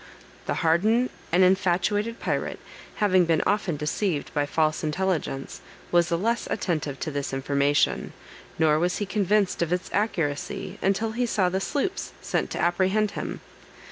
The 0.47 0.55
hardened 0.65 1.11
and 1.31 1.43
infatuated 1.43 2.19
pirate, 2.19 2.57
having 2.95 3.25
been 3.25 3.43
often 3.45 3.77
deceived 3.77 4.33
by 4.33 4.47
false 4.47 4.83
intelligence, 4.83 5.61
was 5.91 6.09
the 6.09 6.17
less 6.17 6.47
attentive 6.49 6.99
to 7.01 7.11
this 7.11 7.31
information, 7.33 8.11
nor 8.57 8.79
was 8.79 8.97
he 8.97 9.05
convinced 9.05 9.61
of 9.61 9.71
its 9.71 9.91
accuracy 9.93 10.79
until 10.81 11.11
he 11.11 11.27
saw 11.27 11.49
the 11.49 11.61
sloops 11.61 12.13
sent 12.19 12.49
to 12.49 12.59
apprehend 12.59 13.11
him. 13.11 13.41